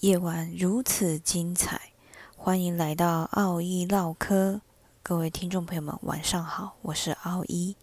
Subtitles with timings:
[0.00, 1.80] 夜晚如此精彩，
[2.36, 4.60] 欢迎来到奥一唠嗑。
[5.02, 7.74] 各位听众朋友们，晚上好，我是奥一。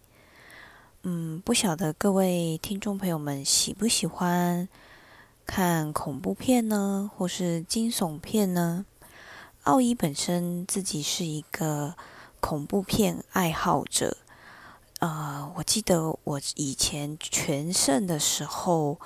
[1.02, 4.68] 嗯，不晓得各位听众朋友们喜不喜欢
[5.44, 8.86] 看恐怖片呢，或是惊悚片呢？
[9.64, 11.96] 奥一本身自己是一个
[12.38, 14.18] 恐怖片爱好者。
[15.00, 19.00] 呃，我记得我以前全盛的时候。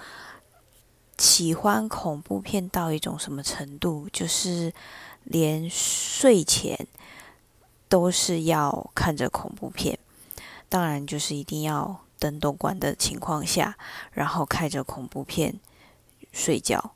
[1.18, 4.08] 喜欢恐怖片到一种什么程度？
[4.12, 4.72] 就是
[5.24, 6.86] 连睡前
[7.88, 9.98] 都是要看着恐怖片，
[10.68, 13.76] 当然就是一定要灯都关的情况下，
[14.12, 15.58] 然后开着恐怖片
[16.32, 16.92] 睡觉。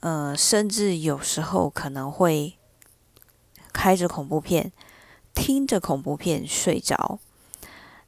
[0.00, 2.56] 呃，甚至有时候可能会
[3.72, 4.70] 开着恐怖片，
[5.34, 7.18] 听着恐怖片睡着。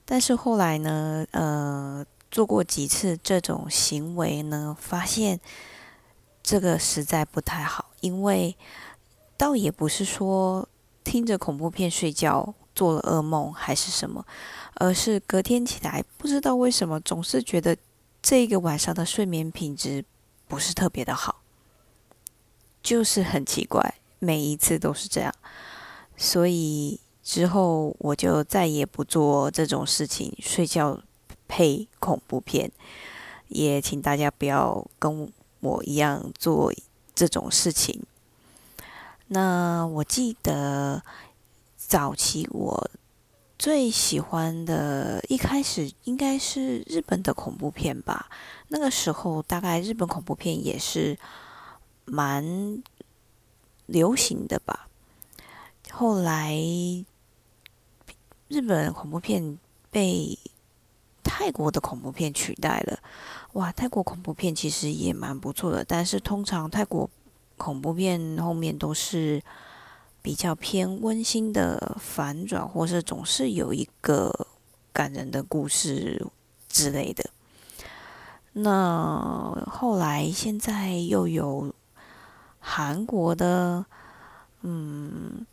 [0.04, 2.06] 但是后来呢，呃。
[2.30, 4.76] 做过几次这种行为呢？
[4.80, 5.40] 发现
[6.42, 8.56] 这个实在不太好，因为
[9.36, 10.68] 倒也不是说
[11.02, 14.24] 听着恐怖片睡觉做了噩梦还是什么，
[14.74, 17.76] 而是隔天起来不知道为什么总是觉得
[18.22, 20.04] 这个晚上的睡眠品质
[20.46, 21.42] 不是特别的好，
[22.80, 25.34] 就是很奇怪，每一次都是这样，
[26.16, 31.02] 所以之后我就再也不做这种事情，睡觉。
[31.50, 32.70] 配恐怖片，
[33.48, 36.72] 也请大家不要跟我一样做
[37.12, 38.00] 这种事情。
[39.26, 41.02] 那我记得
[41.76, 42.90] 早期我
[43.58, 48.30] 最喜欢的，一开始应该是日本的恐怖片吧。
[48.68, 51.18] 那个时候大概日本恐怖片也是
[52.04, 52.80] 蛮
[53.86, 54.88] 流行的吧。
[55.90, 56.54] 后来
[58.46, 59.58] 日本恐怖片
[59.90, 60.38] 被
[61.22, 62.98] 泰国的恐怖片取代了，
[63.52, 63.70] 哇！
[63.72, 67.08] 泰国恐怖片其实也蛮不错的，但是通常泰国
[67.56, 69.42] 恐怖片后面都是
[70.22, 74.46] 比较偏温馨的反转，或是总是有一个
[74.92, 76.26] 感人的故事
[76.68, 77.30] 之类的。
[78.52, 81.72] 那后来现在又有
[82.58, 83.86] 韩国的，
[84.62, 85.46] 嗯，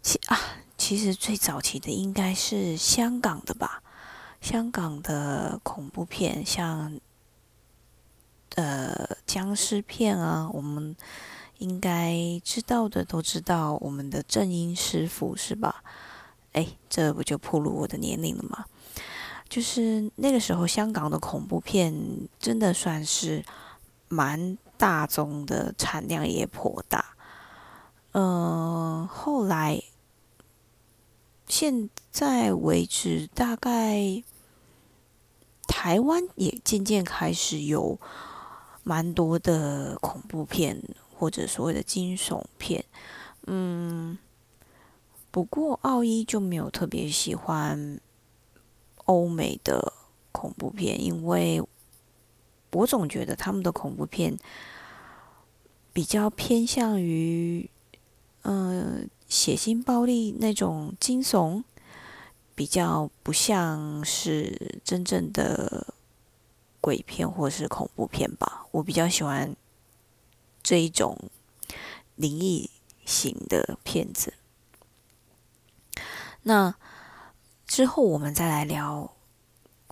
[0.00, 0.38] 其啊，
[0.78, 3.82] 其实最早期的应该是香港的吧。
[4.40, 6.98] 香港的恐怖片，像
[8.56, 10.96] 呃僵尸片啊，我们
[11.58, 15.84] 应该知道的都知道，我们的正音师傅是吧？
[16.52, 18.64] 哎，这不就暴露我的年龄了吗？
[19.48, 21.94] 就是那个时候，香港的恐怖片
[22.38, 23.44] 真的算是
[24.08, 27.14] 蛮大众的，产量也颇大。
[28.12, 29.82] 嗯，后来。
[31.46, 34.22] 现在为止，大概
[35.70, 37.96] 台湾也渐渐开始有
[38.82, 40.82] 蛮多的恐怖片
[41.14, 42.84] 或者所谓的惊悚片，
[43.46, 44.18] 嗯，
[45.30, 48.00] 不过奥一就没有特别喜欢
[49.04, 49.92] 欧美的
[50.32, 51.62] 恐怖片，因为
[52.72, 54.36] 我总觉得他们的恐怖片
[55.92, 57.70] 比较偏向于，
[58.42, 59.08] 嗯。
[59.30, 61.62] 血腥暴力那种惊悚，
[62.60, 65.94] 比较不像是真正的
[66.78, 68.66] 鬼片或是恐怖片吧。
[68.70, 69.56] 我比较喜欢
[70.62, 71.16] 这一种
[72.16, 72.68] 灵异
[73.06, 74.34] 型的片子。
[76.42, 76.74] 那
[77.66, 79.10] 之后我们再来聊，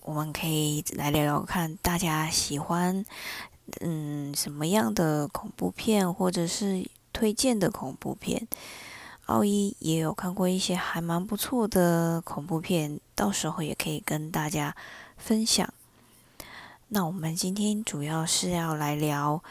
[0.03, 3.03] 我们可以来聊聊看大家喜欢
[3.81, 8.47] 嗯什么样的恐怖片，或者是推荐的恐怖片。
[9.29, 14.75] 奥一也有看过一些还蛮不错的恐怖片，到时候也可以跟大家
[15.17, 15.71] 分享。
[16.87, 19.43] 那我们今天主要是要来聊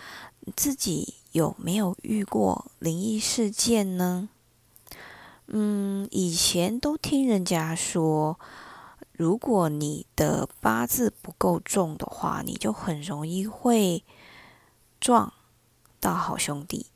[0.57, 4.29] 自己有没有遇过灵异事件呢？
[5.47, 8.37] 嗯，以前都听人家说，
[9.13, 14.03] 如果你的八字不够重的话，你就很容易会
[14.99, 15.33] 撞
[16.01, 16.87] 到好兄弟。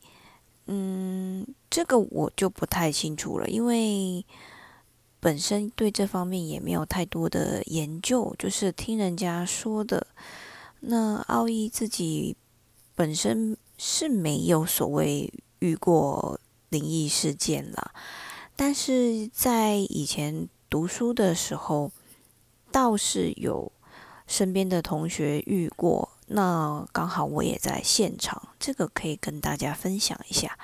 [0.73, 1.47] 嗯。
[1.71, 4.27] 这个我就不太清楚了，因为
[5.21, 10.07] 本身对这方面也没有太多的研究，就是听人家说的。
[10.81, 12.37] 那奥义自己
[12.95, 16.39] 本身是没有所谓遇过
[16.69, 17.95] 灵异事件啦，
[18.55, 21.91] 但是在以前读书的时候，
[22.71, 23.73] 倒是有
[24.27, 26.11] 身边的同学遇过。
[26.27, 30.57] 那刚好我也在现场，这个可以跟大家分享一下。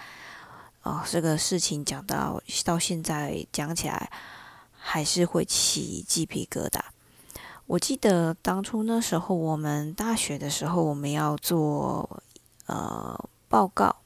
[0.84, 4.08] 哦，这个事情讲到到现在讲起来，
[4.70, 6.78] 还是会起鸡皮疙瘩。
[7.66, 12.22] 我记得当初那时候，我们大学的时候，我们要做
[12.66, 13.96] 呃报告，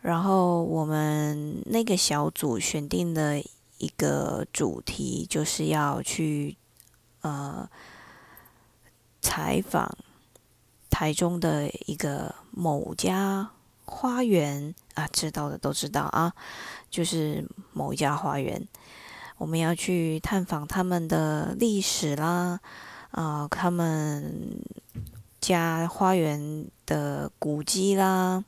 [0.00, 3.40] 然后我们那个小组选定的
[3.78, 6.56] 一个主题，就是要去
[7.22, 7.68] 呃
[9.20, 9.98] 采访
[10.88, 13.50] 台中的一个某家
[13.84, 16.34] 花园啊，知道的都知道啊，
[16.90, 18.66] 就是某一家花园，
[19.36, 22.58] 我们要去探访他们的历史啦，
[23.12, 24.60] 啊，他们
[25.40, 28.44] 家花园的古迹啦。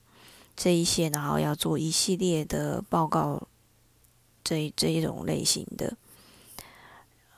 [0.57, 3.47] 这一些，然后要做一系列的报告，
[4.43, 5.97] 这这一种类型的。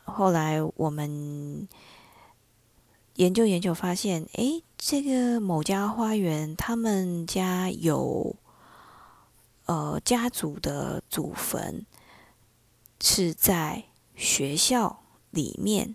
[0.05, 1.69] 后来我们
[3.17, 8.34] 研究研究发现，哎，这个某家花园，他们家有
[9.67, 11.87] 呃家族的祖坟
[13.00, 13.84] 是在
[14.17, 15.94] 学校里面，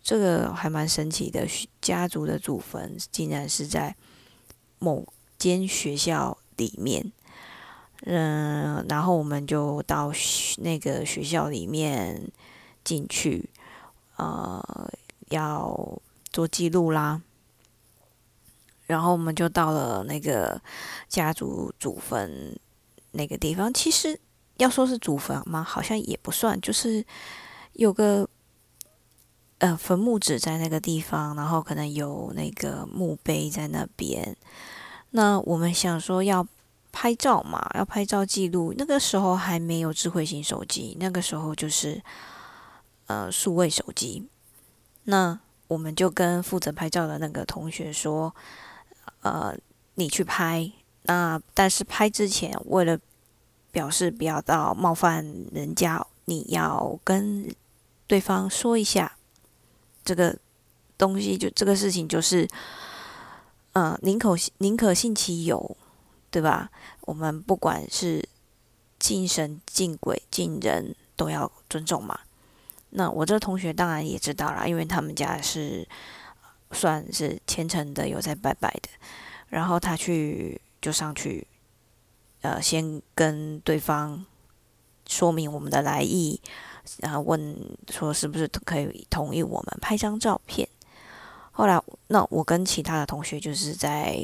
[0.00, 1.48] 这个还蛮神奇的，
[1.80, 3.96] 家族的祖坟竟然是在
[4.78, 5.04] 某。
[5.36, 7.10] 间学校里面，
[8.02, 10.12] 嗯，然后我们就到
[10.58, 12.30] 那个学校里面
[12.84, 13.50] 进去，
[14.18, 14.88] 呃，
[15.30, 16.00] 要
[16.30, 17.22] 做记录啦。
[18.92, 20.60] 然后我们就到了那个
[21.08, 22.54] 家族祖坟
[23.12, 23.72] 那个地方。
[23.72, 24.20] 其实
[24.58, 25.62] 要说是祖坟吗？
[25.62, 27.02] 好像也不算，就是
[27.72, 28.28] 有个
[29.58, 34.36] 呃坟墓址在那个地方，然后可能有那个墓碑在那边。
[35.12, 36.46] 那我们想说要
[36.92, 38.74] 拍照嘛，要拍照记录。
[38.76, 42.02] 那个时候还没有智慧型手机，那个时候就是
[43.06, 44.28] 呃数位手机。
[45.04, 48.34] 那我们就跟负责拍照的那个同学说，
[49.22, 49.56] 呃，
[49.94, 50.70] 你去拍。
[51.04, 52.98] 那但是拍之前，为了
[53.70, 57.52] 表示不要到冒犯人家，你要跟
[58.06, 59.16] 对方说一下
[60.04, 60.36] 这个
[60.96, 62.48] 东西，就这个事情就是。
[63.74, 65.74] 嗯，宁可宁可信其有，
[66.30, 66.70] 对吧？
[67.06, 68.28] 我们不管是
[68.98, 72.20] 敬神、敬鬼、敬人，都要尊重嘛。
[72.90, 75.88] 那我这同学当然也知道啦，因为他们家是
[76.72, 78.88] 算是虔诚的，有在拜拜的。
[79.48, 81.46] 然后他去就上去，
[82.40, 84.24] 呃，先跟对方
[85.06, 86.40] 说明我们的来意，
[86.98, 87.56] 然后问
[87.90, 90.68] 说是不是可以同意我们拍张照片。
[91.50, 94.18] 后来，那我跟其他的同学就是在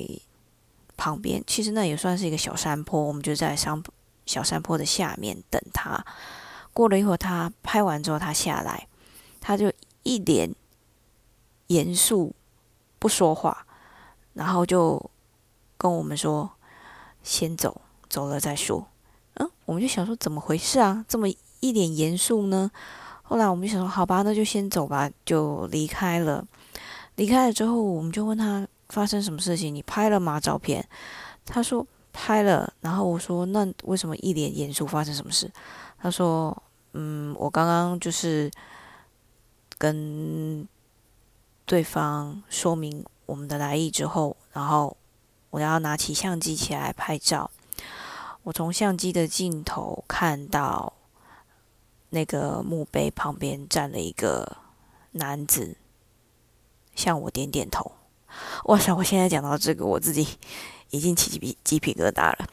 [0.97, 3.83] 旁边，其实那也算是一个小山坡，我们就在山
[4.25, 6.03] 小山坡的下面等他。
[6.73, 8.89] 过了一会儿，他拍完之后，他下来，
[9.41, 9.71] 他就
[10.05, 10.55] 一脸
[11.67, 12.35] 严肃
[12.99, 13.67] 不说话，
[14.35, 15.11] 然后就
[15.77, 16.51] 跟我们说
[17.23, 18.87] ：“先走，走了再说。”
[19.35, 21.05] 嗯，我们就想说怎么回事啊？
[21.09, 21.29] 这么
[21.61, 22.71] 一脸严肃呢？
[23.23, 26.45] 后来我们就想说：“好吧，那就先走吧。”就离开了。
[27.17, 29.75] 离开了之后，我们就问他发生什么事情？
[29.75, 30.41] 你拍了吗？
[30.41, 30.87] 照片？
[31.45, 32.73] 他说拍了。
[32.81, 34.87] 然后我说那为什么一脸严肃？
[34.87, 35.51] 发生什么事？
[35.99, 36.57] 他说
[36.95, 38.51] 嗯，我刚刚就是
[39.77, 40.67] 跟
[41.69, 44.97] 对方说明我们的来意之后，然后
[45.51, 47.51] 我要拿起相机起来拍照。
[48.45, 50.95] 我从相机的镜头看到
[52.09, 54.57] 那个墓碑旁边站了一个
[55.13, 55.77] 男子。
[56.95, 57.93] 向我点点头，
[58.65, 58.93] 哇塞！
[58.93, 60.27] 我现在讲到这个，我自己
[60.91, 62.49] 已经起鸡皮鸡皮疙瘩了。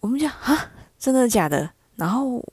[0.00, 1.70] 我们讲啊，真的假的？
[1.96, 2.44] 然后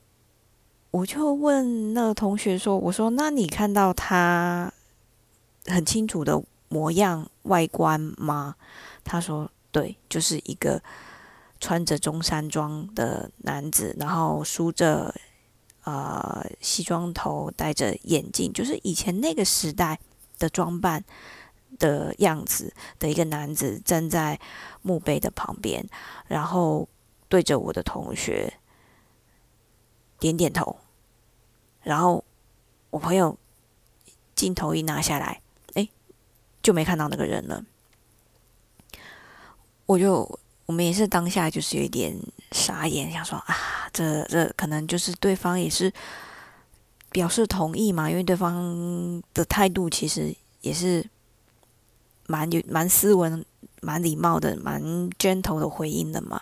[0.89, 4.71] 我就问那个同学说：“我说，那你看到他
[5.67, 8.55] 很清楚的模样外观吗？”
[9.05, 10.81] 他说：“对，就是一个
[11.59, 15.13] 穿着中山装的男子，然后梳着
[15.83, 19.99] 呃西装头，戴着眼镜，就是以前那个时代。”
[20.39, 21.03] 的装扮
[21.79, 24.39] 的样子的一个男子站在
[24.83, 25.83] 墓碑的旁边，
[26.27, 26.87] 然后
[27.27, 28.53] 对着我的同学
[30.19, 30.77] 点点头，
[31.81, 32.23] 然后
[32.91, 33.35] 我朋友
[34.35, 35.41] 镜头一拿下来，
[36.67, 37.63] 就没看到那个人了。
[39.85, 42.13] 我就我们也是当下就是有一点
[42.51, 43.55] 傻眼，想说啊，
[43.93, 45.93] 这这可能就是对方也是。
[47.09, 48.09] 表示同意嘛？
[48.09, 51.09] 因为对方的态度其实也是
[52.27, 53.43] 蛮有、蛮斯文、
[53.81, 56.41] 蛮礼貌的、蛮 gentle 的回应的嘛。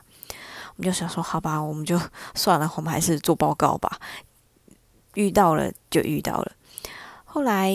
[0.76, 2.02] 我们就想说，好吧，我们就
[2.34, 4.00] 算了，我们还是做报告吧。
[5.14, 6.52] 遇到了就遇到了。
[7.24, 7.72] 后来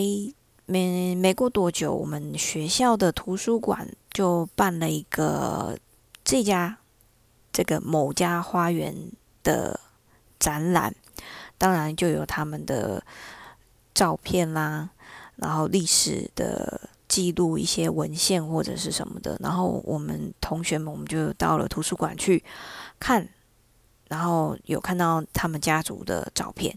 [0.65, 5.77] 没没过多久，我们学校的图书馆就办了一个
[6.23, 6.77] 这家
[7.51, 8.95] 这个某家花园
[9.43, 9.79] 的
[10.39, 10.95] 展览。
[11.57, 13.03] 当然就有他们的
[13.93, 14.89] 照片啦，
[15.35, 19.37] 然后历史的记录一些文献或者是什么的。
[19.39, 22.43] 然后我们同学们，我们就到了图书馆去
[22.99, 23.29] 看，
[24.07, 26.75] 然后有看到他们家族的照片。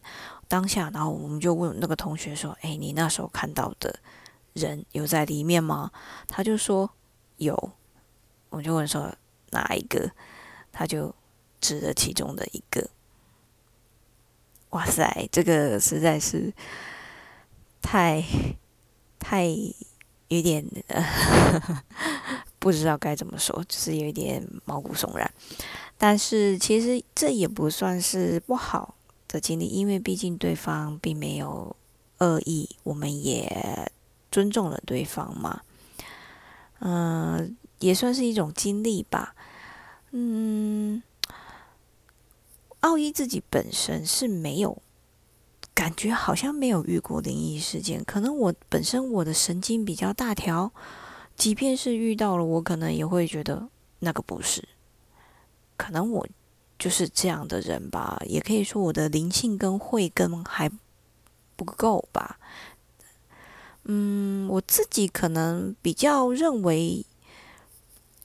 [0.48, 3.98] 当下，然后我们就问那个同学说：“哎，你那时候看到的
[4.52, 5.90] 人有在里面吗？”
[6.28, 6.90] 他就说
[7.38, 7.72] 有。
[8.50, 9.12] 我就问说
[9.50, 10.10] 哪一个？
[10.70, 11.12] 他就
[11.60, 12.88] 指了其中的一个。
[14.70, 16.52] 哇塞，这个实在是
[17.82, 18.22] 太
[19.18, 19.46] 太
[20.28, 20.64] 有点
[22.60, 25.28] 不知道该怎么说，就是有一点毛骨悚然。
[25.98, 28.94] 但是其实这也不算是不好
[29.34, 31.74] 的经历，因为毕竟对方并没有
[32.18, 33.90] 恶意，我们也
[34.30, 35.62] 尊重了对方嘛。
[36.78, 39.34] 嗯，也算是一种经历吧。
[40.12, 41.02] 嗯。
[42.80, 44.82] 奥伊自己本身是没有
[45.72, 48.04] 感觉，好像没有遇过灵异事件。
[48.04, 50.70] 可能我本身我的神经比较大条，
[51.34, 54.68] 即便是遇到了，我可能也会觉得那个不是。
[55.78, 56.28] 可能我
[56.84, 60.70] 就是这样的人吧，也可以说我的灵性跟慧根还
[61.56, 62.38] 不够吧。
[63.84, 67.06] 嗯，我自己可能比较认为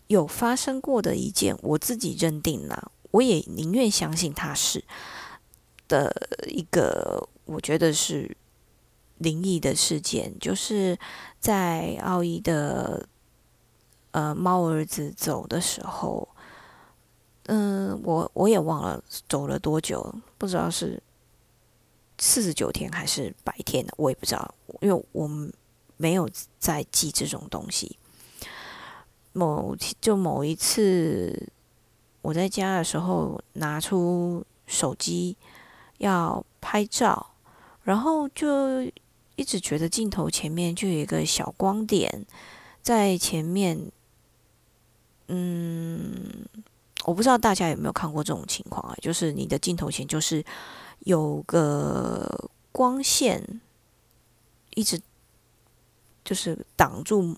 [0.08, 2.92] 有发生过的一件，我自己认定了。
[3.12, 4.84] 我也宁愿相信他是
[5.88, 6.14] 的
[6.50, 8.36] 一个，我觉得是
[9.20, 11.00] 灵异的事件，就是
[11.40, 13.08] 在奥义的
[14.12, 16.28] 呃猫儿子走的时候，
[17.52, 21.02] 嗯，我我也忘了走了多久，不知道是
[22.20, 25.28] 四十九天还是白天的，我也不知道，因为我
[25.98, 26.30] 没有
[26.60, 27.98] 在记这种东西。
[29.34, 31.52] 某就某一次。
[32.22, 35.38] 我在家的时候拿出手机
[36.00, 37.32] 要拍照，
[37.82, 38.82] 然后就
[39.38, 42.26] 一直觉得镜头前面就有一个小光点
[42.82, 43.90] 在前面。
[45.30, 46.46] 嗯，
[47.06, 48.96] 我不知道大家有没有看过这种情况啊？
[49.02, 50.44] 就是你的镜头前就是
[51.00, 53.62] 有个光线
[54.76, 55.02] 一直
[56.24, 57.36] 就是挡住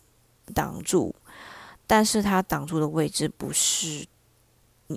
[0.53, 1.15] 挡住，
[1.88, 4.06] 但是它挡住的位置不是。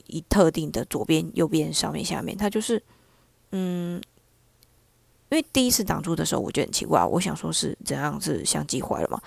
[0.09, 2.83] 你特定的左边、右边、上面、下面，它就是，
[3.53, 4.03] 嗯，
[5.35, 9.21] 因为第一次挡住的时候，我觉得很奇怪，我想说是怎样子相机坏了嘛，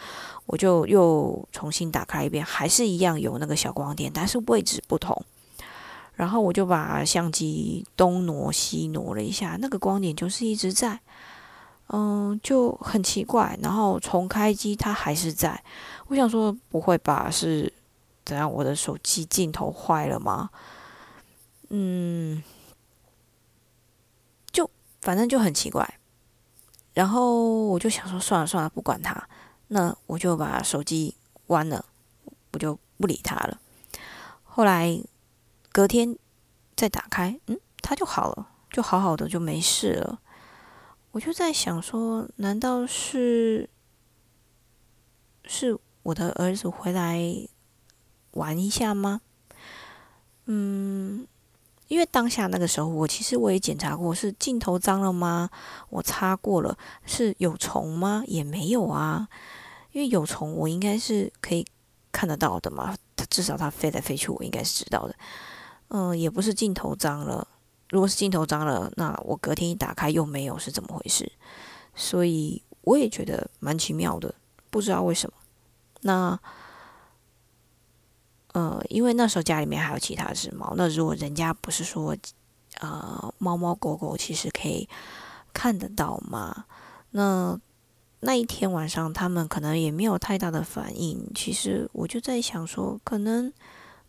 [0.45, 5.21] 我就又重新打开一遍，还是一样有那个小光点，但是位置不同。
[6.13, 10.97] 然后我就把相机东挪西挪了一下，那个光点就是一直在，
[11.89, 13.59] 嗯，就很奇怪。
[13.61, 15.61] 然后重开机，它还是在。
[16.07, 17.29] 我想说，不会吧？
[17.29, 17.73] 是。
[18.23, 18.51] 怎样？
[18.51, 20.49] 我的手机镜头坏了吗？
[21.69, 22.41] 嗯，
[25.01, 25.99] 反正就很奇怪。
[26.93, 29.29] 然后我就想说，算了算了，不管他，
[29.67, 31.85] 那我就把手机关了，
[32.53, 33.59] 我就不理他了。
[34.43, 34.99] 后来
[35.71, 36.17] 隔天
[36.75, 40.19] 再打开，嗯，他就好了，就好好的，就没事了。
[41.11, 43.69] 我就在想说，难道是
[45.45, 47.47] 是我的儿子回来？
[48.31, 49.21] 玩一下吗？
[50.45, 51.25] 嗯，
[51.87, 55.49] 因为当下那个时候，我其实我也检查过，是镜头脏了吗？
[55.89, 58.23] 我擦过了，是有虫吗？
[58.27, 59.27] 也没有啊。
[59.93, 61.65] 因为有虫，我应该是可以
[62.11, 62.95] 看得到的嘛。
[63.15, 65.15] 它至少它飞来飞去，我应该是知道的。
[65.87, 67.47] 嗯，也不是镜头脏了。
[67.89, 71.31] 如果是镜头脏了，那我隔天一打开又没有，是怎么回事？
[71.95, 74.35] 所以我也觉得蛮奇妙的，
[74.69, 75.37] 不知道为什么。
[76.01, 76.39] 那。
[78.57, 82.17] 呃，因为那时候家里面还有其他只猫，那如果人家不是说，
[82.79, 84.89] 呃，猫猫狗狗其实可以
[85.53, 86.65] 看得到嘛？
[87.11, 87.59] 那
[88.21, 91.31] 那一天晚上他们可能也没有太大的反应。
[91.35, 93.53] 其实我就在想说，可能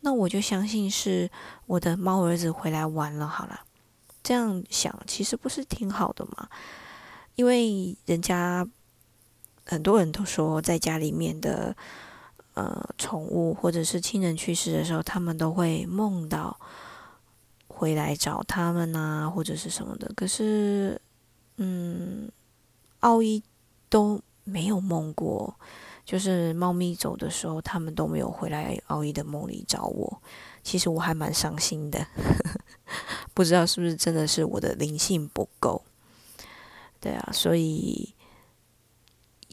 [0.00, 1.30] 那我就相信是
[1.66, 3.60] 我的猫儿子回来玩了好了。
[4.22, 6.48] 这样想其实不是挺好的嘛？
[7.34, 8.66] 因为人家
[9.66, 11.76] 很多人都说在家里面的。
[12.58, 16.58] 呃，宠物或者是亲人去世的时候，他们都会梦到
[17.68, 20.10] 回来找他们呐，或者是什么的。
[20.16, 21.00] 可是，
[21.58, 22.28] 嗯，
[22.98, 23.40] 奥伊
[23.88, 25.54] 都没有梦过，
[26.04, 30.20] 就是猫咪走的时候，他们都没有回来奥伊的梦里找我。
[30.64, 32.04] 其实我还蛮伤心的，
[33.32, 35.84] 不知道是不是真的是我的灵性不够。
[36.98, 38.16] 对啊，所以。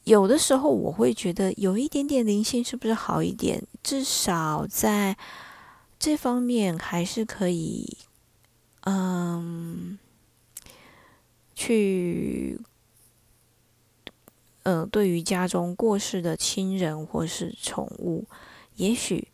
[0.06, 3.64] 有的时候我会觉得有一点点灵性是不是好一点？
[3.84, 5.18] 至少在
[5.98, 7.98] 这方面还是可以，
[8.82, 9.98] 嗯，
[11.56, 12.60] 去
[14.62, 18.28] 呃，对于家中过世的亲人或是宠物，
[18.76, 19.30] 也许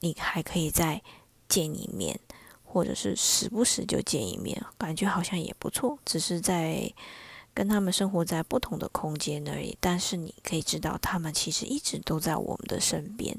[0.00, 1.02] 你还可以再
[1.48, 2.20] 见一面，
[2.62, 5.98] 或者是时不时就见一面，感觉好像也不错。
[6.04, 6.92] 只是在
[7.58, 13.36] 跟他们生活在不同的空间而已，但是你可以知道，他们其实一直都在我们的身边。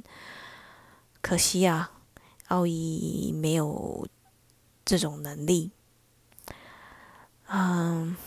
[1.21, 1.93] 可惜啊，
[2.49, 4.05] 奥伊没有
[4.83, 5.71] 这种能力。
[7.47, 8.17] 嗯。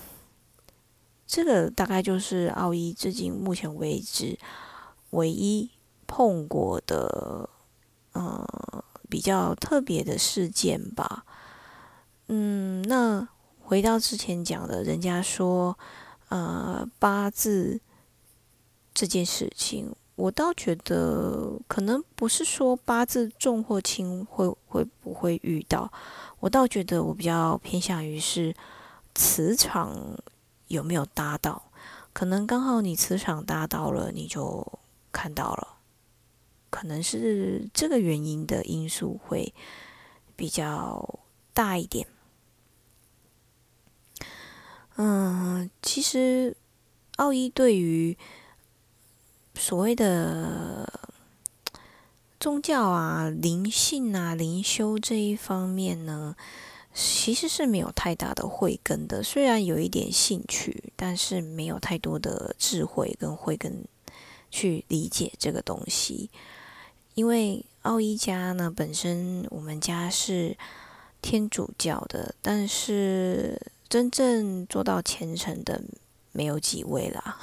[1.27, 4.39] 这个大概就是奥伊至今目前为止
[5.11, 5.71] 唯一
[6.07, 7.51] 碰过的，
[8.13, 11.27] 呃，比较特别的事件吧。
[12.29, 13.29] 嗯，那
[13.65, 15.79] 回到之前讲的，人家说，
[16.29, 17.81] 呃，八字
[18.93, 25.91] 这件事情，我倒觉得可能不是说八字重或轻会会不会遇到，
[26.41, 28.55] 我倒觉得我比较偏向于是
[29.15, 30.19] 磁场。
[30.69, 31.71] 有没有搭到？
[32.15, 34.67] 可能刚好你磁场搭到了，你就
[35.13, 35.77] 看到了。
[36.71, 39.53] 可能是这个原因的因素会
[40.35, 41.21] 比较
[41.53, 42.07] 大一点。
[44.97, 46.57] 嗯，其实
[47.17, 48.17] 奥一对于
[49.55, 50.93] 所谓的
[52.39, 56.37] 宗教啊、灵性啊、灵修这一方面呢。
[56.95, 63.83] 其实是没有太大的慧根的，虽然有一点兴趣，但是没有太多的智慧跟慧根
[64.51, 66.29] 去理解这个东西。
[67.15, 70.55] 因为奥一家呢，本身我们家是
[71.23, 73.59] 天主教的，但是
[73.93, 75.85] 真正做到虔诚的
[76.33, 77.39] 没有几位啦。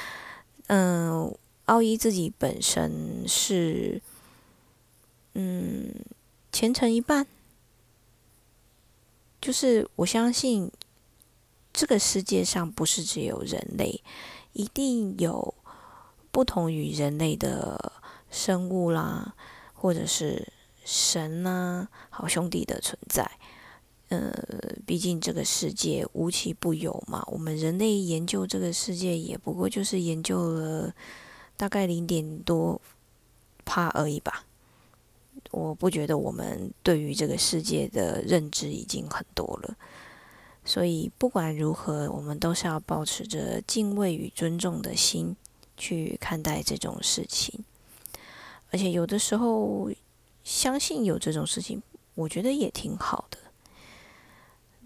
[0.68, 1.36] 嗯，
[1.66, 4.00] 奥一自己本身是，
[5.34, 5.94] 嗯，
[6.50, 7.26] 虔诚一半。
[9.42, 10.72] 就是我相信，
[11.70, 14.02] 这个世界上不是只有人类，
[14.54, 15.52] 一定有
[16.30, 17.92] 不同于人类的
[18.30, 19.34] 生物啦，
[19.74, 20.50] 或者是
[20.82, 23.30] 神呐、好兄弟的存在。
[24.20, 27.22] 呃，毕竟这个世界无奇不有嘛。
[27.28, 30.94] 我们人类研究这个世界，也不过就是研究了
[31.56, 32.80] 大概零点多
[33.64, 34.44] 帕而已吧。
[35.50, 39.76] 我不觉得我们对于这个世界的认知已经很多了，
[40.64, 45.36] 所以不管如何，我们都是要保持着敬畏与尊重的心
[45.76, 47.64] 去看待这种事情。
[48.70, 49.90] 而且有的时候
[50.42, 51.80] 相信有这种事情，
[52.14, 53.38] 我觉得也挺好的。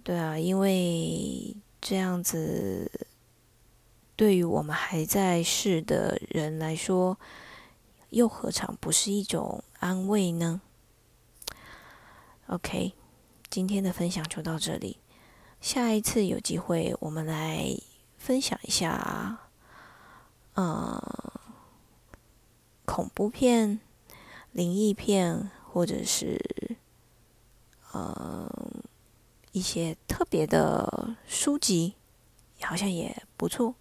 [0.09, 2.90] 对啊，因为这样子
[4.16, 7.18] 对于我们还在世的人来说。
[8.09, 10.62] 又何尝不是一种安慰呢
[12.47, 12.94] ？OK，
[13.51, 14.97] 今天的分享就到这里。
[15.61, 17.77] 下一次有机会，我们来
[18.16, 19.40] 分享一下，
[20.55, 21.38] 呃，
[22.87, 23.79] 恐怖片、
[24.53, 26.79] 灵异片，或者是
[27.92, 28.51] 呃
[29.59, 31.94] 一些特别的书籍，
[32.61, 33.75] 好像也不错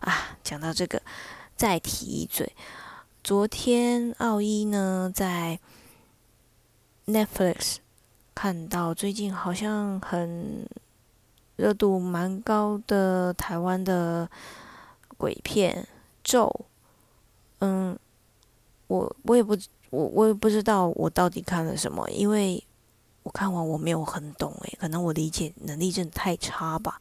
[0.00, 0.36] 啊。
[0.42, 1.00] 讲到这个，
[1.54, 2.52] 再提一嘴。
[3.22, 5.60] 昨天奥一呢在
[7.06, 7.76] Netflix
[8.34, 10.66] 看到最近好像很
[11.56, 14.28] 热度蛮高的台湾的
[15.16, 15.86] 鬼片
[16.24, 16.66] 咒，
[17.60, 17.96] 嗯，
[18.88, 19.56] 我我也不
[19.90, 22.64] 我我也不知道我到底看了什么，因为
[23.30, 27.00] 看完我没有很懂诶，可能我理解能力真的太差吧，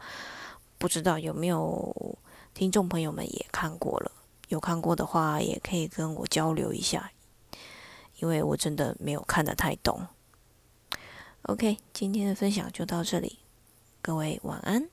[0.78, 2.18] 不知道有没有
[2.54, 4.12] 听众朋友们也看过了。
[4.50, 7.12] 有看过的话，也可以跟我交流一下，
[8.20, 10.08] 因为我真的没有看得太懂。
[11.44, 13.40] OK，今天的分享就到这里，
[14.02, 14.90] 各位晚安。